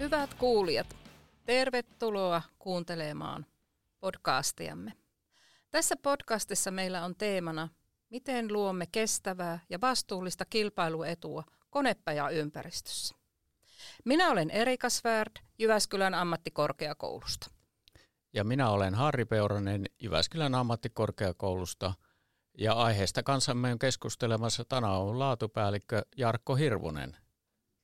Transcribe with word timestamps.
Hyvät 0.00 0.34
kuulijat, 0.34 0.96
tervetuloa 1.44 2.42
kuuntelemaan 2.58 3.46
podcastiamme. 4.00 4.92
Tässä 5.70 5.96
podcastissa 6.02 6.70
meillä 6.70 7.04
on 7.04 7.14
teemana, 7.16 7.68
miten 8.10 8.52
luomme 8.52 8.86
kestävää 8.92 9.58
ja 9.70 9.80
vastuullista 9.80 10.44
kilpailuetua 10.44 11.44
konepajaympäristössä. 11.70 13.14
Minä 14.04 14.30
olen 14.30 14.50
Erika 14.50 14.88
Svärd 14.88 15.32
Jyväskylän 15.58 16.14
ammattikorkeakoulusta. 16.14 17.50
Ja 18.32 18.44
minä 18.44 18.70
olen 18.70 18.94
Harri 18.94 19.24
Peuranen 19.24 19.84
Jyväskylän 20.02 20.54
ammattikorkeakoulusta 20.54 21.94
ja 22.58 22.72
aiheesta 22.72 23.22
kanssamme 23.22 23.72
on 23.72 23.78
keskustelemassa 23.78 24.64
tänään 24.64 25.18
laatupäällikkö 25.18 26.02
Jarkko 26.16 26.54
Hirvonen. 26.54 27.16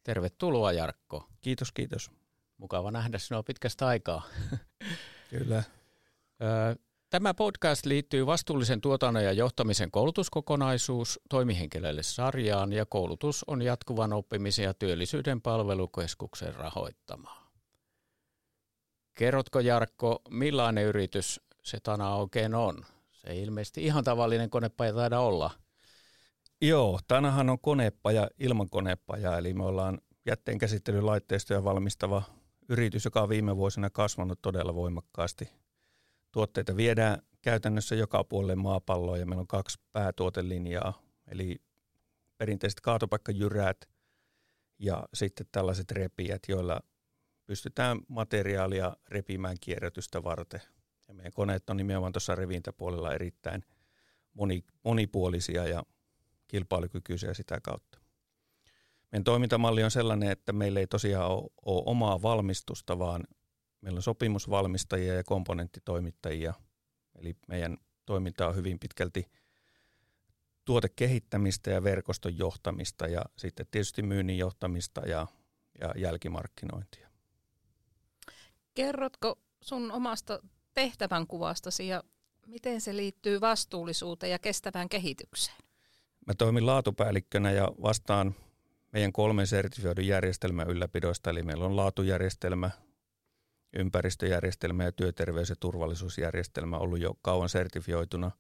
Tervetuloa 0.06 0.72
Jarkko. 0.72 1.28
Kiitos, 1.40 1.72
kiitos. 1.72 2.10
Mukava 2.58 2.90
nähdä 2.90 3.18
sinua 3.18 3.42
pitkästä 3.42 3.86
aikaa. 3.86 4.22
Kyllä. 5.30 5.62
Tämä 7.10 7.34
podcast 7.34 7.86
liittyy 7.86 8.26
vastuullisen 8.26 8.80
tuotannon 8.80 9.24
ja 9.24 9.32
johtamisen 9.32 9.90
koulutuskokonaisuus 9.90 11.20
toimihenkilöille 11.28 12.02
sarjaan 12.02 12.72
ja 12.72 12.86
koulutus 12.86 13.44
on 13.46 13.62
jatkuvan 13.62 14.12
oppimisen 14.12 14.64
ja 14.64 14.74
työllisyyden 14.74 15.42
palvelukeskuksen 15.42 16.54
rahoittamaa. 16.54 17.50
Kerrotko 19.14 19.60
Jarkko, 19.60 20.22
millainen 20.30 20.84
yritys 20.84 21.40
se 21.62 21.80
Tana 21.80 22.14
oikein 22.14 22.54
on? 22.54 22.84
Se 23.12 23.30
ei 23.30 23.42
ilmeisesti 23.42 23.84
ihan 23.84 24.04
tavallinen 24.04 24.50
konepaja 24.50 24.92
taida 24.92 25.20
olla. 25.20 25.50
Joo, 26.60 27.00
Tanahan 27.08 27.50
on 27.50 27.58
konepaja 27.58 28.28
ilman 28.38 28.70
konepaja, 28.70 29.38
eli 29.38 29.54
me 29.54 29.64
ollaan 29.64 29.98
jätteenkäsittelylaitteistoja 30.26 31.64
valmistava 31.64 32.22
yritys, 32.68 33.04
joka 33.04 33.22
on 33.22 33.28
viime 33.28 33.56
vuosina 33.56 33.90
kasvanut 33.90 34.42
todella 34.42 34.74
voimakkaasti. 34.74 35.48
Tuotteita 36.32 36.76
viedään 36.76 37.22
käytännössä 37.42 37.94
joka 37.94 38.24
puolelle 38.24 38.54
maapalloa 38.54 39.16
ja 39.16 39.26
meillä 39.26 39.40
on 39.40 39.46
kaksi 39.46 39.78
päätuotelinjaa, 39.92 41.02
eli 41.26 41.62
perinteiset 42.38 42.80
kaatopaikkajyrät 42.80 43.88
ja 44.78 45.08
sitten 45.14 45.46
tällaiset 45.52 45.90
repijät, 45.90 46.42
joilla 46.48 46.80
pystytään 47.46 48.00
materiaalia 48.08 48.96
repimään 49.08 49.56
kierrätystä 49.60 50.24
varten. 50.24 50.60
Ja 51.08 51.14
meidän 51.14 51.32
koneet 51.32 51.70
on 51.70 51.76
nimenomaan 51.76 52.12
tuossa 52.12 52.34
revintäpuolella 52.34 53.14
erittäin 53.14 53.64
moni, 54.34 54.64
monipuolisia 54.84 55.66
ja 55.66 55.82
kilpailukykyisiä 56.48 57.34
sitä 57.34 57.60
kautta. 57.60 57.98
Meidän 59.12 59.24
toimintamalli 59.24 59.84
on 59.84 59.90
sellainen, 59.90 60.30
että 60.30 60.52
meillä 60.52 60.80
ei 60.80 60.86
tosiaan 60.86 61.30
ole, 61.30 61.50
ole 61.66 61.82
omaa 61.86 62.22
valmistusta, 62.22 62.98
vaan 62.98 63.24
meillä 63.80 63.98
on 63.98 64.02
sopimusvalmistajia 64.02 65.14
ja 65.14 65.24
komponenttitoimittajia. 65.24 66.54
Eli 67.18 67.36
meidän 67.48 67.78
toiminta 68.06 68.48
on 68.48 68.56
hyvin 68.56 68.78
pitkälti 68.78 69.30
tuotekehittämistä 70.64 71.70
ja 71.70 71.82
verkoston 71.82 72.38
johtamista 72.38 73.06
ja 73.06 73.22
sitten 73.36 73.66
tietysti 73.70 74.02
myynnin 74.02 74.38
johtamista 74.38 75.00
ja, 75.00 75.26
ja 75.80 75.94
jälkimarkkinointia. 75.96 77.08
Kerrotko 78.74 79.38
sun 79.60 79.92
omasta 79.92 80.40
tehtävän 80.74 81.26
kuvastasi 81.26 81.88
ja 81.88 82.02
miten 82.46 82.80
se 82.80 82.96
liittyy 82.96 83.40
vastuullisuuteen 83.40 84.32
ja 84.32 84.38
kestävään 84.38 84.88
kehitykseen? 84.88 85.65
Mä 86.26 86.34
toimin 86.34 86.66
laatupäällikkönä 86.66 87.50
ja 87.50 87.68
vastaan 87.82 88.34
meidän 88.92 89.12
kolmen 89.12 89.46
sertifioidun 89.46 90.06
järjestelmän 90.06 90.70
ylläpidosta, 90.70 91.30
eli 91.30 91.42
meillä 91.42 91.64
on 91.64 91.76
laatujärjestelmä, 91.76 92.70
ympäristöjärjestelmä 93.76 94.84
ja 94.84 94.92
työterveys- 94.92 95.50
ja 95.50 95.56
turvallisuusjärjestelmä 95.60 96.78
ollut 96.78 96.98
jo 96.98 97.14
kauan 97.22 97.48
sertifioituna. 97.48 98.30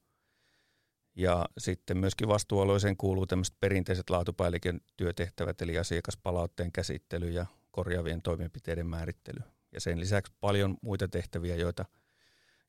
Ja 1.16 1.48
sitten 1.58 1.98
myöskin 1.98 2.28
vastuualueeseen 2.28 2.96
kuuluu 2.96 3.26
tämmöiset 3.26 3.56
perinteiset 3.60 4.10
laatupäällikön 4.10 4.80
työtehtävät, 4.96 5.62
eli 5.62 5.78
asiakaspalautteen 5.78 6.72
käsittely 6.72 7.30
ja 7.30 7.46
korjaavien 7.70 8.22
toimenpiteiden 8.22 8.86
määrittely. 8.86 9.40
Ja 9.72 9.80
sen 9.80 10.00
lisäksi 10.00 10.32
paljon 10.40 10.76
muita 10.82 11.08
tehtäviä, 11.08 11.56
joita, 11.56 11.84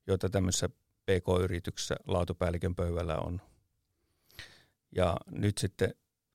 joita 0.06 0.30
tämmöisessä 0.30 0.68
PK-yrityksessä 1.06 1.96
laatupäällikön 2.06 2.74
pöydällä 2.74 3.16
on. 3.16 3.40
Ja 4.96 5.16
nyt 5.30 5.58
sitten 5.58 5.94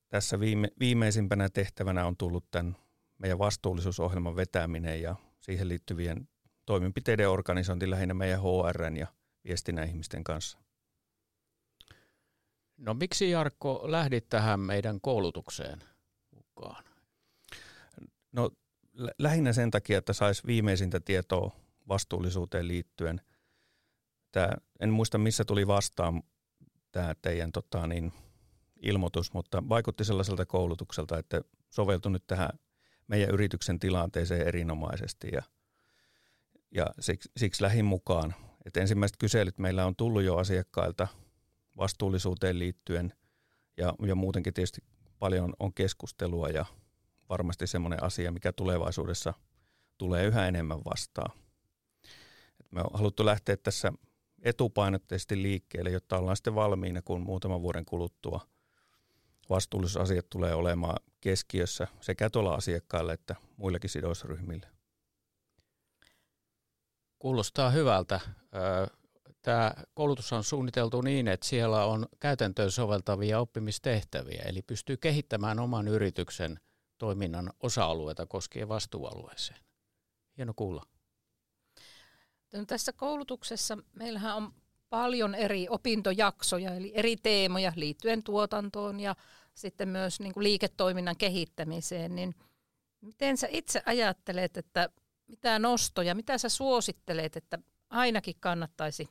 tässä 0.10 0.40
viime, 0.40 0.68
viimeisimpänä 0.80 1.50
tehtävänä 1.50 2.06
on 2.06 2.18
tullut 2.18 2.46
tämän 2.52 2.78
meidän 3.18 3.40
vastuullisuusohjelman 3.40 4.36
vetäminen 4.36 5.02
ja 5.02 5.16
siihen 5.42 5.70
liittyvien 5.70 6.28
toimenpiteiden 6.66 7.30
organisointi 7.30 7.90
lähinnä 7.90 8.14
meidän 8.14 8.40
HRn 8.42 8.98
ja 8.98 9.08
viestinnän 9.44 9.88
ihmisten 9.88 10.24
kanssa. 10.24 10.58
No 12.78 12.94
miksi 12.94 13.30
Jarkko 13.30 13.82
lähdit 13.84 14.30
tähän 14.30 14.60
meidän 14.60 15.02
koulutukseen 15.02 15.84
mukaan? 16.32 16.84
No 18.32 18.52
lähinnä 19.20 19.54
sen 19.54 19.72
takia, 19.72 19.98
että 19.98 20.14
saisi 20.14 20.48
viimeisintä 20.48 21.00
tietoa 21.00 21.52
vastuullisuuteen 21.88 22.68
liittyen. 22.68 23.22
Tää, 24.32 24.58
en 24.80 24.90
muista 24.90 25.18
missä 25.18 25.46
tuli 25.46 25.68
vastaan 25.68 26.24
tämä 26.92 27.16
teidän 27.22 27.52
tota, 27.52 27.88
niin, 27.88 28.14
ilmoitus, 28.84 29.34
mutta 29.34 29.64
vaikutti 29.70 30.06
sellaiselta 30.06 30.46
koulutukselta, 30.46 31.18
että 31.18 31.42
soveltui 31.70 32.12
nyt 32.12 32.24
tähän 32.28 32.50
meidän 33.08 33.30
yrityksen 33.30 33.80
tilanteeseen 33.80 34.48
erinomaisesti 34.48 35.28
ja, 35.32 35.44
ja 36.72 36.86
siksi, 37.00 37.32
siksi 37.38 37.64
lähin 37.64 37.86
mukaan. 37.86 38.36
Että 38.66 38.82
ensimmäiset 38.82 39.18
kyselyt 39.18 39.58
meillä 39.58 39.86
on 39.86 39.96
tullut 39.96 40.24
jo 40.24 40.38
asiakkailta 40.38 41.08
vastuullisuuteen 41.78 42.60
liittyen 42.60 43.14
ja, 43.78 43.94
ja 44.08 44.16
muutenkin 44.16 44.54
tietysti 44.54 44.82
paljon 45.20 45.54
on 45.60 45.74
keskustelua 45.74 46.50
ja 46.50 46.66
varmasti 47.30 47.68
semmoinen 47.68 48.04
asia, 48.04 48.32
mikä 48.32 48.54
tulevaisuudessa 48.54 49.34
tulee 49.98 50.26
yhä 50.26 50.48
enemmän 50.48 50.80
vastaan. 50.86 51.40
Et 52.60 52.72
me 52.72 52.82
on 52.82 52.90
haluttu 52.94 53.26
lähteä 53.26 53.58
tässä 53.58 53.94
etupainotteisesti 54.42 55.42
liikkeelle, 55.42 55.90
jotta 55.90 56.18
ollaan 56.18 56.38
sitten 56.38 56.56
valmiina, 56.56 57.02
kun 57.02 57.22
muutaman 57.22 57.62
vuoden 57.62 57.86
kuluttua– 57.86 58.40
vastuullisuusasiat 59.50 60.30
tulee 60.30 60.54
olemaan 60.54 61.00
keskiössä 61.22 61.88
sekä 62.02 62.30
tuolla 62.30 62.56
asiakkaille 62.56 63.14
että 63.14 63.36
muillekin 63.58 63.90
sidosryhmille. 63.90 64.68
Kuulostaa 67.20 67.70
hyvältä. 67.70 68.20
Tämä 69.42 69.74
koulutus 69.94 70.34
on 70.34 70.44
suunniteltu 70.44 71.02
niin, 71.02 71.28
että 71.28 71.48
siellä 71.48 71.86
on 71.86 72.06
käytäntöön 72.20 72.72
soveltavia 72.72 73.40
oppimistehtäviä, 73.40 74.44
eli 74.46 74.62
pystyy 74.62 74.98
kehittämään 74.98 75.60
oman 75.60 75.88
yrityksen 75.88 76.60
toiminnan 76.98 77.54
osa-alueita 77.60 78.26
koskien 78.26 78.70
vastuualueeseen. 78.70 79.60
Hieno 80.38 80.54
kuulla. 80.56 80.84
Tässä 82.68 82.94
koulutuksessa 82.94 83.78
meillähän 83.94 84.36
on 84.36 84.54
paljon 84.94 85.36
eri 85.36 85.68
opintojaksoja, 85.70 86.74
eli 86.74 86.92
eri 86.96 87.16
teemoja 87.18 87.74
liittyen 87.76 88.24
tuotantoon 88.24 89.00
ja 89.00 89.16
sitten 89.54 89.90
myös 89.90 90.20
niin 90.20 90.34
kuin 90.34 90.44
liiketoiminnan 90.44 91.18
kehittämiseen, 91.18 92.16
niin 92.16 92.36
miten 93.02 93.38
sä 93.38 93.48
itse 93.52 93.82
ajattelet, 93.86 94.58
että 94.58 94.90
mitä 95.28 95.60
nostoja, 95.60 96.16
mitä 96.16 96.38
sä 96.38 96.50
suosittelet, 96.50 97.36
että 97.36 97.60
ainakin 97.90 98.36
kannattaisi 98.40 99.10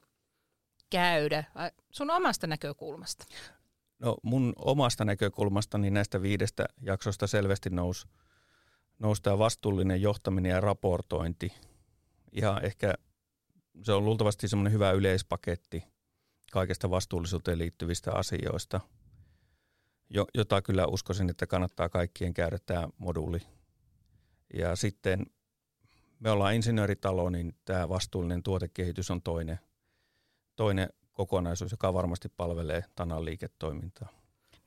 käydä 0.90 1.44
sun 1.90 2.10
omasta 2.10 2.46
näkökulmasta? 2.46 3.24
No 3.98 4.16
mun 4.22 4.52
omasta 4.56 5.04
näkökulmasta 5.04 5.78
niin 5.78 5.94
näistä 5.94 6.22
viidestä 6.22 6.66
jaksosta 6.80 7.26
selvästi 7.26 7.70
nousi, 7.70 8.08
nousi 8.98 9.22
tämä 9.22 9.38
vastuullinen 9.38 10.02
johtaminen 10.02 10.50
ja 10.50 10.60
raportointi. 10.60 11.52
Ihan 12.32 12.64
ehkä 12.64 12.94
se 13.82 13.92
on 13.92 14.04
luultavasti 14.04 14.48
semmoinen 14.48 14.72
hyvä 14.72 14.90
yleispaketti 14.90 15.84
kaikesta 16.52 16.90
vastuullisuuteen 16.90 17.58
liittyvistä 17.58 18.12
asioista, 18.12 18.80
jota 20.34 20.62
kyllä 20.62 20.86
uskoisin, 20.86 21.30
että 21.30 21.46
kannattaa 21.46 21.88
kaikkien 21.88 22.34
käydä 22.34 22.58
tämä 22.66 22.88
moduuli. 22.98 23.38
Ja 24.54 24.76
sitten 24.76 25.26
me 26.18 26.30
ollaan 26.30 26.54
insinööritalo, 26.54 27.30
niin 27.30 27.54
tämä 27.64 27.88
vastuullinen 27.88 28.42
tuotekehitys 28.42 29.10
on 29.10 29.22
toinen, 29.22 29.60
toinen 30.56 30.88
kokonaisuus, 31.12 31.70
joka 31.70 31.94
varmasti 31.94 32.28
palvelee 32.36 32.84
Tanan 32.94 33.24
liiketoimintaa. 33.24 34.08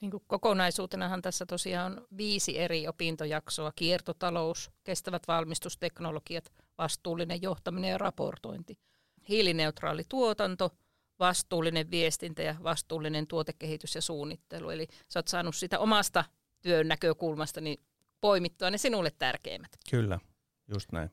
Niin 0.01 0.12
kuin 0.12 0.24
kokonaisuutenahan 0.28 1.22
tässä 1.22 1.46
tosiaan 1.46 2.00
on 2.00 2.08
viisi 2.18 2.60
eri 2.60 2.88
opintojaksoa. 2.88 3.72
Kiertotalous, 3.75 4.72
kestävät 4.84 5.24
valmistusteknologiat, 5.28 6.54
vastuullinen 6.78 7.42
johtaminen 7.42 7.90
ja 7.92 7.98
raportointi– 7.98 8.80
hiilineutraali 9.30 10.04
tuotanto, 10.10 10.72
vastuullinen 11.19 11.92
viestintä 11.92 12.42
ja 12.44 12.56
vastuullinen 12.63 13.27
tuotekehitys 13.27 13.95
ja 13.95 14.01
suunnittelu. 14.01 14.69
Eli 14.69 14.88
sä 15.10 15.19
oot 15.19 15.27
saanut 15.27 15.56
sitä 15.56 15.80
omasta 15.80 16.25
työn 16.62 16.88
näkökulmasta 16.88 17.62
niin 17.62 17.80
poimittua 18.22 18.72
ne 18.72 18.77
sinulle 18.77 19.12
tärkeimmät. 19.12 19.72
Kyllä, 19.89 20.19
Just 20.68 20.92
näin. 20.92 21.12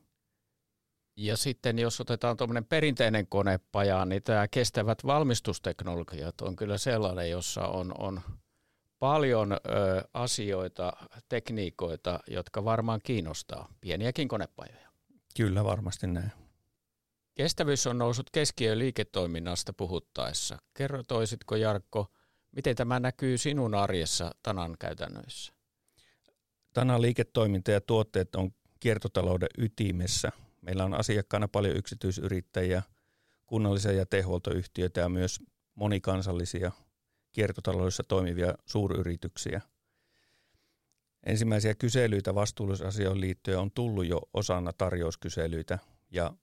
Ja 1.17 1.37
sitten 1.37 1.79
jos 1.79 2.01
otetaan 2.01 2.37
tuommoinen 2.37 2.65
perinteinen 2.65 3.27
konepaja, 3.27 4.05
niin 4.05 4.23
tämä 4.23 4.47
kestävät 4.47 5.05
valmistusteknologiat 5.05 6.41
on 6.41 6.55
kyllä 6.55 6.77
sellainen, 6.77 7.29
jossa 7.29 7.67
on, 7.67 7.93
on 7.97 8.21
paljon 8.99 9.51
ö, 9.51 9.57
asioita, 10.13 10.93
tekniikoita, 11.29 12.19
jotka 12.27 12.65
varmaan 12.65 12.99
kiinnostaa 13.03 13.67
pieniäkin 13.81 14.27
konepajoja. 14.27 14.89
Kyllä, 15.37 15.63
varmasti 15.63 16.07
näin. 16.07 16.31
Kestävyys 17.35 17.87
on 17.87 17.97
noussut 17.97 18.29
keskiöön 18.29 18.79
liiketoiminnasta 18.79 19.73
puhuttaessa. 19.73 20.57
Kerro 20.73 21.03
toisitko 21.03 21.55
Jarkko, 21.55 22.07
miten 22.51 22.75
tämä 22.75 22.99
näkyy 22.99 23.37
sinun 23.37 23.75
arjessa 23.75 24.31
Tanan 24.43 24.75
käytännöissä? 24.79 25.53
Tanan 26.73 27.01
liiketoiminta 27.01 27.71
ja 27.71 27.81
tuotteet 27.81 28.35
on 28.35 28.51
kiertotalouden 28.79 29.49
ytimessä. 29.57 30.31
Meillä 30.61 30.83
on 30.83 30.93
asiakkaana 30.93 31.47
paljon 31.47 31.75
yksityisyrittäjiä, 31.75 32.83
kunnallisia 33.45 33.91
ja 33.91 34.05
tehuoltoyhtiöitä 34.05 35.01
ja 35.01 35.09
myös 35.09 35.39
monikansallisia 35.75 36.71
kiertotaloudessa 37.31 38.03
toimivia 38.07 38.53
suuryrityksiä. 38.65 39.61
Ensimmäisiä 41.25 41.75
kyselyitä 41.75 42.35
vastuullisuusasioihin 42.35 43.21
liittyen 43.21 43.59
on 43.59 43.71
tullut 43.71 44.05
jo 44.05 44.21
osana 44.33 44.73
tarjouskyselyitä 44.73 45.79
ja, 46.11 46.33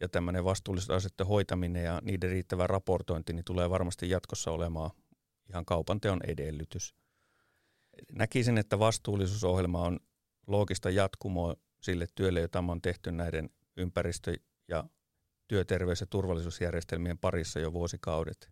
ja 0.00 0.08
tämmöinen 0.08 0.44
vastuullisuusasioiden 0.44 1.26
hoitaminen 1.26 1.84
ja 1.84 2.00
niiden 2.02 2.30
riittävä 2.30 2.66
raportointi 2.66 3.32
niin 3.32 3.44
tulee 3.44 3.70
varmasti 3.70 4.10
jatkossa 4.10 4.50
olemaan 4.50 4.90
ihan 5.48 5.64
kaupanteon 5.64 6.20
edellytys. 6.26 6.94
Näkisin, 8.12 8.58
että 8.58 8.78
vastuullisuusohjelma 8.78 9.82
on 9.82 10.00
loogista 10.46 10.90
jatkumoa 10.90 11.56
sille 11.80 12.06
työlle, 12.14 12.40
jota 12.40 12.64
on 12.68 12.82
tehty 12.82 13.12
näiden 13.12 13.50
ympäristö- 13.76 14.36
ja 14.68 14.84
työterveys- 15.48 16.00
ja 16.00 16.06
turvallisuusjärjestelmien 16.06 17.18
parissa 17.18 17.60
jo 17.60 17.72
vuosikaudet. 17.72 18.50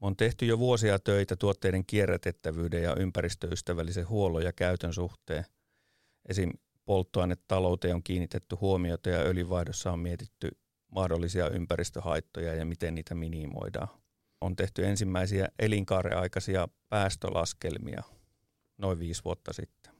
On 0.00 0.16
tehty 0.16 0.46
jo 0.46 0.58
vuosia 0.58 0.98
töitä 0.98 1.36
tuotteiden 1.36 1.86
kierrätettävyyden 1.86 2.82
ja 2.82 2.94
ympäristöystävällisen 2.96 4.08
huollon 4.08 4.44
ja 4.44 4.52
käytön 4.52 4.92
suhteen. 4.92 5.44
Esim. 6.28 6.50
Polttoainetalouteen 6.84 7.94
on 7.94 8.02
kiinnitetty 8.02 8.56
huomiota 8.56 9.10
ja 9.10 9.18
öljyvaihdossa 9.18 9.92
on 9.92 9.98
mietitty 9.98 10.48
mahdollisia 10.88 11.50
ympäristöhaittoja 11.50 12.54
ja 12.54 12.64
miten 12.64 12.94
niitä 12.94 13.14
minimoidaan. 13.14 13.88
On 14.40 14.56
tehty 14.56 14.86
ensimmäisiä 14.86 15.48
elinkaareaikaisia 15.58 16.68
päästölaskelmia 16.88 18.02
noin 18.78 18.98
viisi 18.98 19.24
vuotta 19.24 19.52
sitten. 19.52 19.92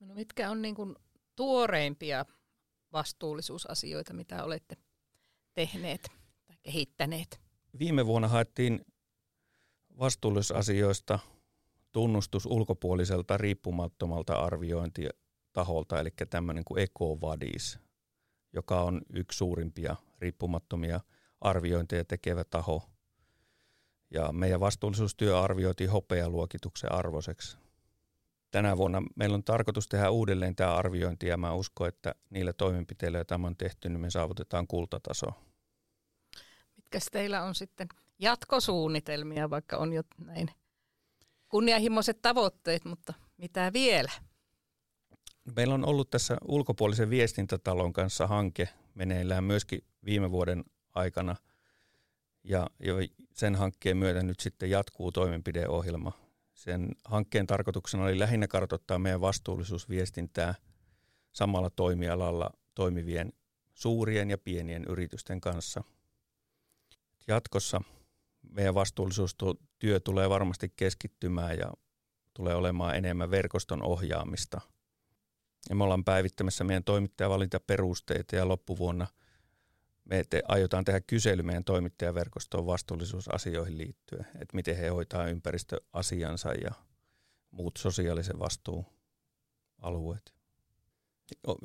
No 0.00 0.14
mitkä 0.14 0.50
on 0.50 0.62
niin 0.62 0.74
kuin 0.74 0.96
tuoreimpia 1.36 2.24
vastuullisuusasioita, 2.92 4.14
mitä 4.14 4.44
olette 4.44 4.76
tehneet 5.54 6.02
tai 6.46 6.56
kehittäneet? 6.62 7.40
Viime 7.78 8.06
vuonna 8.06 8.28
haettiin 8.28 8.86
vastuullisuusasioista 9.98 11.18
tunnustus 11.92 12.46
ulkopuoliselta 12.46 13.36
riippumattomalta 13.36 14.34
arviointitaholta, 15.54 16.00
eli 16.00 16.10
tämmöinen 16.30 16.64
kuin 16.64 16.82
EcoVadis, 16.82 17.78
joka 18.52 18.82
on 18.82 19.02
yksi 19.12 19.36
suurimpia 19.36 19.96
riippumattomia 20.18 21.00
arviointeja 21.40 22.04
tekevä 22.04 22.44
taho. 22.44 22.90
Ja 24.10 24.32
meidän 24.32 24.60
vastuullisuustyö 24.60 25.40
arvioitiin 25.40 25.90
hopealuokituksen 25.90 26.92
arvoiseksi. 26.92 27.58
Tänä 28.50 28.76
vuonna 28.76 29.02
meillä 29.16 29.34
on 29.34 29.44
tarkoitus 29.44 29.88
tehdä 29.88 30.10
uudelleen 30.10 30.56
tämä 30.56 30.74
arviointi 30.74 31.26
ja 31.26 31.36
mä 31.36 31.54
uskon, 31.54 31.88
että 31.88 32.14
niillä 32.30 32.52
toimenpiteillä, 32.52 33.18
joita 33.18 33.40
on 33.44 33.56
tehty, 33.56 33.88
niin 33.88 34.00
me 34.00 34.10
saavutetaan 34.10 34.66
kultataso. 34.66 35.26
Mitkä 36.76 36.98
teillä 37.12 37.42
on 37.42 37.54
sitten 37.54 37.88
jatkosuunnitelmia, 38.18 39.50
vaikka 39.50 39.76
on 39.76 39.92
jo 39.92 40.02
näin 40.18 40.50
kunnianhimoiset 41.48 42.22
tavoitteet, 42.22 42.84
mutta 42.84 43.14
mitä 43.36 43.72
vielä? 43.72 44.10
Meillä 45.56 45.74
on 45.74 45.86
ollut 45.88 46.10
tässä 46.10 46.36
ulkopuolisen 46.48 47.10
viestintätalon 47.10 47.92
kanssa 47.92 48.26
hanke 48.26 48.68
meneillään 48.94 49.44
myöskin 49.44 49.84
viime 50.04 50.30
vuoden 50.30 50.64
aikana. 50.94 51.36
Ja 52.44 52.66
sen 53.34 53.54
hankkeen 53.54 53.96
myötä 53.96 54.22
nyt 54.22 54.40
sitten 54.40 54.70
jatkuu 54.70 55.12
toimenpideohjelma. 55.12 56.12
Sen 56.54 56.88
hankkeen 57.04 57.46
tarkoituksena 57.46 58.04
oli 58.04 58.18
lähinnä 58.18 58.48
kartoittaa 58.48 58.98
meidän 58.98 59.20
vastuullisuusviestintää 59.20 60.54
samalla 61.32 61.70
toimialalla 61.70 62.50
toimivien 62.74 63.32
suurien 63.74 64.30
ja 64.30 64.38
pienien 64.38 64.84
yritysten 64.88 65.40
kanssa. 65.40 65.84
Jatkossa 67.26 67.80
meidän 68.50 68.74
vastuullisuustyö 68.74 70.00
tulee 70.04 70.30
varmasti 70.30 70.72
keskittymään 70.76 71.58
ja 71.58 71.72
tulee 72.34 72.54
olemaan 72.54 72.96
enemmän 72.96 73.30
verkoston 73.30 73.82
ohjaamista. 73.82 74.60
Ja 75.68 75.74
me 75.74 75.84
ollaan 75.84 76.04
päivittämässä 76.04 76.64
meidän 76.64 76.84
toimittajavalintaperusteita 76.84 78.36
ja 78.36 78.48
loppuvuonna 78.48 79.06
me 80.04 80.24
te, 80.30 80.42
aiotaan 80.48 80.84
tehdä 80.84 81.00
kysely 81.00 81.42
meidän 81.42 81.64
toimittajaverkostoon 81.64 82.66
vastuullisuusasioihin 82.66 83.78
liittyen, 83.78 84.26
että 84.34 84.54
miten 84.54 84.76
he 84.76 84.88
hoitaa 84.88 85.28
ympäristöasiansa 85.28 86.52
ja 86.52 86.70
muut 87.50 87.76
sosiaalisen 87.76 88.38
vastuun 88.38 88.86
alueet. 89.78 90.34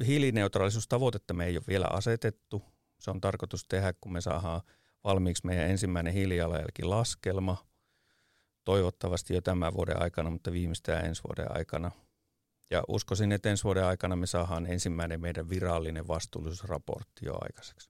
Hiilineutraalisuustavoitetta 0.05 1.33
me 1.33 1.45
ei 1.45 1.57
ole 1.57 1.63
vielä 1.67 1.85
asetettu. 1.89 2.63
Se 2.99 3.11
on 3.11 3.21
tarkoitus 3.21 3.65
tehdä, 3.65 3.93
kun 4.01 4.13
me 4.13 4.21
saadaan 4.21 4.61
valmiiksi 5.03 5.45
meidän 5.45 5.69
ensimmäinen 5.69 6.13
hiilijalanjälkilaskelma, 6.13 7.65
toivottavasti 8.63 9.33
jo 9.33 9.41
tämän 9.41 9.73
vuoden 9.73 10.01
aikana, 10.01 10.29
mutta 10.29 10.51
viimeistään 10.51 11.05
ensi 11.05 11.21
vuoden 11.23 11.57
aikana. 11.57 11.91
Ja 12.71 12.83
uskoisin, 12.87 13.31
että 13.31 13.49
ensi 13.49 13.63
vuoden 13.63 13.85
aikana 13.85 14.15
me 14.15 14.27
saadaan 14.27 14.65
ensimmäinen 14.65 15.21
meidän 15.21 15.49
virallinen 15.49 16.07
vastuullisuusraportti 16.07 17.25
jo 17.25 17.37
aikaiseksi. 17.41 17.89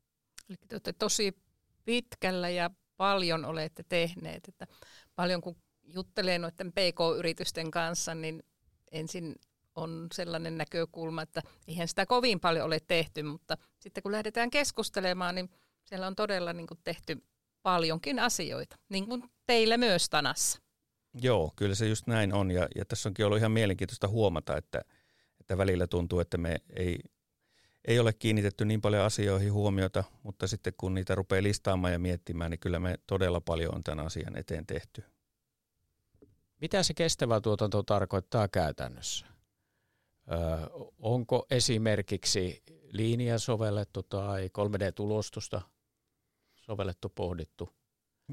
Eli 0.50 0.58
te 0.68 0.76
olette 0.76 0.94
tosi 0.94 1.38
pitkällä 1.86 2.50
ja 2.50 2.70
paljon 2.98 3.46
olette 3.46 3.84
tehneet. 3.90 4.48
Että 4.48 4.68
paljon 5.16 5.42
kun 5.42 5.56
juttelee 5.84 6.40
noiden 6.40 6.72
PK-yritysten 6.72 7.72
kanssa, 7.72 8.16
niin 8.16 8.44
ensin 8.92 9.36
on 9.76 10.08
sellainen 10.14 10.58
näkökulma, 10.58 11.22
että 11.22 11.42
eihän 11.68 11.88
sitä 11.88 12.06
kovin 12.06 12.40
paljon 12.40 12.66
ole 12.66 12.80
tehty, 12.88 13.24
mutta 13.24 13.58
sitten 13.80 14.04
kun 14.04 14.12
lähdetään 14.12 14.50
keskustelemaan, 14.50 15.36
niin 15.36 15.50
siellä 15.86 16.08
on 16.08 16.16
todella 16.16 16.54
niin 16.54 16.68
kuin 16.68 16.80
tehty 16.84 17.24
paljonkin 17.64 18.20
asioita, 18.20 18.76
niin 18.90 19.08
kuin 19.08 19.24
teillä 19.46 19.78
myös 19.78 20.10
Tanassa. 20.10 20.60
Joo, 21.14 21.54
kyllä 21.56 21.76
se 21.76 21.88
just 21.88 22.08
näin 22.08 22.34
on. 22.34 22.52
Ja, 22.52 22.68
ja 22.76 22.86
tässä 22.86 23.10
onkin 23.10 23.26
ollut 23.26 23.38
ihan 23.38 23.52
mielenkiintoista 23.52 24.08
huomata, 24.08 24.58
että, 24.58 24.82
että 25.40 25.58
välillä 25.58 25.88
tuntuu, 25.88 26.20
että 26.20 26.38
me 26.38 26.56
ei, 26.76 27.00
ei 27.86 28.00
ole 28.00 28.14
kiinnitetty 28.14 28.66
niin 28.66 28.82
paljon 28.82 29.06
asioihin 29.06 29.54
huomiota, 29.54 30.04
mutta 30.24 30.48
sitten 30.48 30.74
kun 30.78 30.94
niitä 30.94 31.16
rupeaa 31.16 31.44
listaamaan 31.44 31.94
ja 31.94 32.00
miettimään, 32.00 32.52
niin 32.52 32.60
kyllä 32.60 32.80
me 32.80 32.96
todella 33.08 33.42
paljon 33.42 33.76
on 33.76 33.84
tämän 33.84 34.06
asian 34.06 34.38
eteen 34.38 34.66
tehty. 34.66 35.04
Mitä 36.62 36.84
se 36.84 36.94
kestävä 36.94 37.42
tuotanto 37.42 37.84
tarkoittaa 37.84 38.48
käytännössä? 38.48 39.26
Öö, 40.32 40.38
onko 41.00 41.46
esimerkiksi 41.52 42.64
linja 42.92 43.40
sovellettu 43.40 44.04
tai 44.04 44.48
3D-tulostusta 44.48 45.62
sovellettu, 46.56 47.10
pohdittu? 47.10 47.79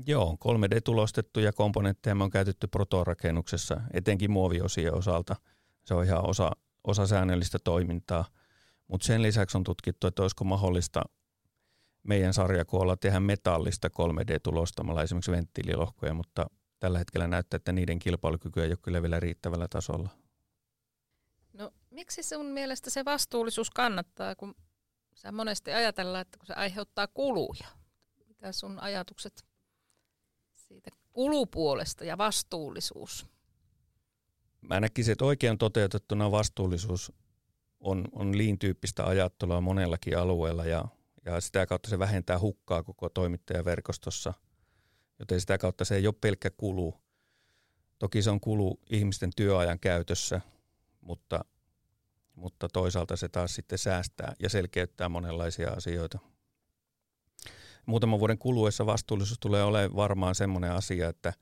Joo, 0.07 0.37
3D-tulostettuja 0.45 1.53
komponentteja 1.53 2.15
me 2.15 2.25
on 2.25 2.31
käytetty 2.31 2.67
protorakennuksessa, 2.67 3.81
etenkin 3.93 4.31
muoviosien 4.31 4.95
osalta. 4.95 5.37
Se 5.85 5.95
on 5.95 6.05
ihan 6.05 6.29
osa, 6.29 6.51
osa 6.85 7.07
säännöllistä 7.07 7.59
toimintaa. 7.65 8.25
Mutta 8.89 9.07
sen 9.07 9.23
lisäksi 9.23 9.59
on 9.59 9.65
tutkittu, 9.65 10.07
että 10.07 10.23
olisiko 10.23 10.45
mahdollista 10.45 11.03
meidän 12.03 12.35
sarjakoolla 12.35 12.97
tehdä 12.97 13.21
metallista 13.21 13.89
3D-tulostamalla 13.89 15.03
esimerkiksi 15.03 15.31
venttiililohkoja, 15.31 16.15
mutta 16.15 16.47
tällä 16.79 16.99
hetkellä 16.99 17.27
näyttää, 17.27 17.57
että 17.57 17.73
niiden 17.73 17.99
kilpailukyky 17.99 18.63
ei 18.63 18.69
ole 18.69 18.77
kyllä 18.83 19.03
vielä 19.03 19.21
riittävällä 19.21 19.69
tasolla. 19.69 20.09
No 21.53 21.71
miksi 21.91 22.23
sun 22.23 22.47
mielestä 22.47 22.91
se 22.91 23.05
vastuullisuus 23.05 23.71
kannattaa, 23.71 24.37
kun 24.37 24.55
sä 25.15 25.33
monesti 25.33 25.73
ajatellaan, 25.73 26.23
että 26.23 26.39
kun 26.39 26.47
se 26.47 26.55
aiheuttaa 26.55 27.07
kuluja? 27.07 27.67
Mitä 28.29 28.53
sun 28.53 28.79
ajatukset 28.81 29.45
siitä 30.69 30.91
kulupuolesta 31.13 32.05
ja 32.05 32.19
vastuullisuus? 32.19 33.27
Mä 34.61 34.81
näkisin, 34.81 35.13
että 35.13 35.25
oikein 35.25 35.59
toteutettuna 35.59 36.31
vastuullisuus 36.31 37.13
on, 37.81 38.05
on 38.13 38.39
liin-tyyppistä 38.39 39.07
ajattelua 39.07 39.61
monellakin 39.61 40.19
alueella 40.19 40.65
ja, 40.65 40.85
ja 41.25 41.41
sitä 41.41 41.67
kautta 41.67 41.91
se 41.91 41.99
vähentää 41.99 42.39
hukkaa 42.39 42.83
koko 42.83 43.09
toimittajaverkostossa, 43.09 44.35
joten 45.19 45.41
sitä 45.41 45.59
kautta 45.59 45.85
se 45.85 45.97
ei 45.97 46.07
ole 46.07 46.15
pelkkä 46.21 46.51
kulu. 46.51 46.95
Toki 47.99 48.23
se 48.23 48.31
on 48.31 48.41
kulu 48.41 48.81
ihmisten 48.91 49.31
työajan 49.37 49.81
käytössä, 49.81 50.41
mutta 51.01 51.45
mutta 52.35 52.69
toisaalta 52.69 53.17
se 53.17 53.29
taas 53.29 53.55
sitten 53.55 53.79
säästää 53.79 54.35
ja 54.43 54.49
selkeyttää 54.49 55.09
monenlaisia 55.09 55.71
asioita. 55.71 56.19
Muutaman 57.87 58.21
vuoden 58.21 58.39
kuluessa 58.39 58.87
vastuullisuus 58.87 59.39
tulee 59.39 59.65
olemaan 59.65 59.97
varmaan 59.97 60.35
semmoinen 60.35 60.73
asia, 60.73 61.09
että 61.09 61.33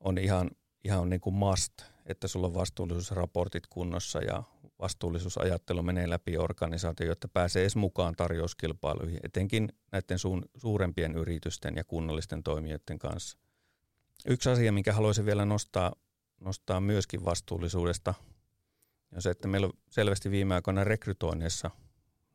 on 0.00 0.18
ihan, 0.18 0.50
ihan 0.84 1.10
niin 1.10 1.20
kuin 1.20 1.34
must, 1.34 1.72
että 2.06 2.28
sulla 2.28 2.46
on 2.46 2.54
vastuullisuusraportit 2.54 3.66
kunnossa 3.66 4.18
ja 4.18 4.42
vastuullisuusajattelu 4.78 5.82
menee 5.82 6.10
läpi 6.10 6.36
organisaatio, 6.36 7.06
jotta 7.06 7.28
pääsee 7.28 7.62
edes 7.62 7.76
mukaan 7.76 8.14
tarjouskilpailuihin, 8.16 9.20
etenkin 9.22 9.68
näiden 9.92 10.18
suurempien 10.56 11.16
yritysten 11.16 11.76
ja 11.76 11.84
kunnallisten 11.84 12.42
toimijoiden 12.42 12.98
kanssa. 12.98 13.38
Yksi 14.26 14.50
asia, 14.50 14.72
minkä 14.72 14.92
haluaisin 14.92 15.26
vielä 15.26 15.44
nostaa, 15.44 15.92
nostaa 16.40 16.80
myöskin 16.80 17.24
vastuullisuudesta, 17.24 18.14
on 19.16 19.22
se, 19.22 19.30
että 19.30 19.48
meillä 19.48 19.66
on 19.66 19.72
selvästi 19.90 20.30
viime 20.30 20.54
aikoina 20.54 20.84
rekrytoinnissa 20.84 21.70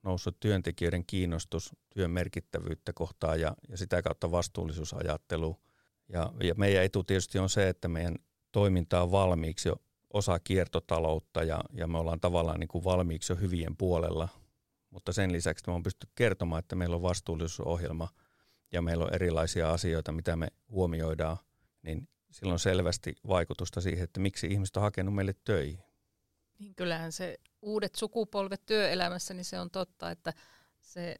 noussut 0.03 0.39
työntekijöiden 0.39 1.05
kiinnostus 1.05 1.75
työn 1.89 2.11
merkittävyyttä 2.11 2.93
kohtaan 2.93 3.41
ja, 3.41 3.55
ja 3.69 3.77
sitä 3.77 4.01
kautta 4.01 4.31
vastuullisuusajattelu. 4.31 5.59
Ja, 6.09 6.33
ja 6.43 6.55
meidän 6.57 6.83
etu 6.83 7.03
tietysti 7.03 7.39
on 7.39 7.49
se, 7.49 7.69
että 7.69 7.87
meidän 7.87 8.15
toiminta 8.51 9.03
on 9.03 9.11
valmiiksi 9.11 9.69
jo 9.69 9.75
osa 10.13 10.39
kiertotaloutta 10.39 11.43
ja, 11.43 11.63
ja 11.73 11.87
me 11.87 11.97
ollaan 11.97 12.19
tavallaan 12.19 12.59
niin 12.59 12.67
kuin 12.67 12.83
valmiiksi 12.83 13.33
jo 13.33 13.37
hyvien 13.37 13.77
puolella. 13.77 14.29
Mutta 14.89 15.13
sen 15.13 15.31
lisäksi 15.31 15.63
me 15.67 15.73
on 15.73 15.83
pysty 15.83 16.07
kertomaan, 16.15 16.59
että 16.59 16.75
meillä 16.75 16.95
on 16.95 17.01
vastuullisuusohjelma 17.01 18.09
ja 18.73 18.81
meillä 18.81 19.05
on 19.05 19.13
erilaisia 19.13 19.71
asioita, 19.71 20.11
mitä 20.11 20.35
me 20.35 20.47
huomioidaan, 20.69 21.37
niin 21.81 22.07
sillä 22.31 22.53
on 22.53 22.59
selvästi 22.59 23.15
vaikutusta 23.27 23.81
siihen, 23.81 24.03
että 24.03 24.19
miksi 24.19 24.47
ihmiset 24.47 24.77
on 24.77 24.83
hakenut 24.83 25.15
meille 25.15 25.35
töihin. 25.43 25.83
Niin 26.59 26.75
kyllähän 26.75 27.11
se 27.11 27.37
uudet 27.63 27.95
sukupolvet 27.95 28.65
työelämässä, 28.65 29.33
niin 29.33 29.45
se 29.45 29.59
on 29.59 29.69
totta, 29.69 30.11
että 30.11 30.33
se 30.81 31.15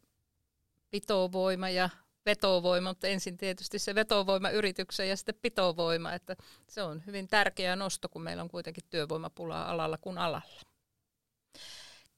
pitovoima 0.90 1.68
ja 1.68 1.90
vetovoima, 2.26 2.90
mutta 2.90 3.06
ensin 3.06 3.36
tietysti 3.36 3.78
se 3.78 3.94
vetovoima 3.94 4.50
yrityksen 4.50 5.08
ja 5.08 5.16
sitten 5.16 5.34
pitovoima, 5.42 6.12
että 6.12 6.36
se 6.68 6.82
on 6.82 7.02
hyvin 7.06 7.28
tärkeä 7.28 7.76
nosto, 7.76 8.08
kun 8.08 8.22
meillä 8.22 8.42
on 8.42 8.48
kuitenkin 8.48 8.84
työvoimapulaa 8.90 9.70
alalla 9.70 9.98
kuin 9.98 10.18
alalla. 10.18 10.60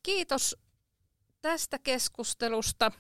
Kiitos 0.03 0.57
tästä 1.41 1.79
keskustelusta 1.79 2.93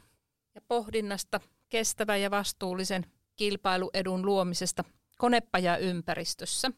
ja 0.54 0.60
pohdinnasta 0.68 1.40
kestävän 1.68 2.22
ja 2.22 2.30
vastuullisen 2.30 3.06
kilpailuedun 3.36 4.26
luomisesta 4.26 4.84
konepajaympäristössä. 5.18 6.70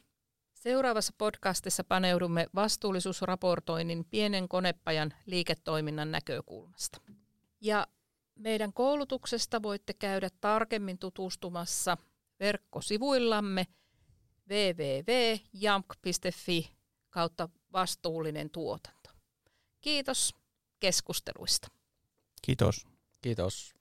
Seuraavassa 0.59 1.13
podcastissa 1.19 1.85
paneudumme 1.85 2.47
vastuullisuusraportoinnin 2.55 4.05
pienen 4.05 4.49
konepajan 4.49 5.15
liiketoiminnan 5.27 6.11
näkökulmasta. 6.11 7.01
Ja 7.61 7.87
meidän 8.35 8.73
koulutuksesta 8.73 9.63
voitte 9.63 9.93
käydä 9.93 10.31
tarkemmin 10.41 10.99
tutustumassa 10.99 11.97
verkkosivuillamme 12.41 13.67
www.jamk.fi 14.51 15.97
kautta 17.11 17.49
vastuullinen 17.73 18.51
tuotanto. 18.51 19.11
Kiitos 19.81 20.35
keskusteluista. 20.81 21.69
Kiitos. 22.43 22.87
Kiitos. 23.23 23.78